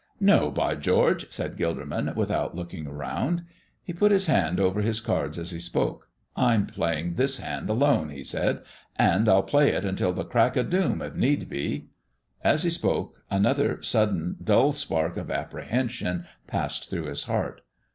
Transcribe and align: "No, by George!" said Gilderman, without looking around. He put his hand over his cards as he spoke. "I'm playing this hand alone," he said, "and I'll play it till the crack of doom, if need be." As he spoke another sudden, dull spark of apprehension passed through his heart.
"No, 0.19 0.49
by 0.49 0.73
George!" 0.73 1.31
said 1.31 1.57
Gilderman, 1.57 2.15
without 2.15 2.55
looking 2.55 2.87
around. 2.87 3.43
He 3.83 3.93
put 3.93 4.11
his 4.11 4.25
hand 4.25 4.59
over 4.59 4.81
his 4.81 4.99
cards 4.99 5.37
as 5.37 5.51
he 5.51 5.59
spoke. 5.59 6.09
"I'm 6.35 6.65
playing 6.65 7.13
this 7.17 7.37
hand 7.37 7.69
alone," 7.69 8.09
he 8.09 8.23
said, 8.23 8.63
"and 8.97 9.29
I'll 9.29 9.43
play 9.43 9.69
it 9.73 9.97
till 9.97 10.11
the 10.11 10.23
crack 10.23 10.55
of 10.55 10.71
doom, 10.71 11.03
if 11.03 11.13
need 11.13 11.47
be." 11.51 11.89
As 12.43 12.63
he 12.63 12.71
spoke 12.71 13.21
another 13.29 13.79
sudden, 13.83 14.37
dull 14.43 14.73
spark 14.73 15.17
of 15.17 15.29
apprehension 15.29 16.25
passed 16.47 16.89
through 16.89 17.05
his 17.05 17.25
heart. 17.25 17.61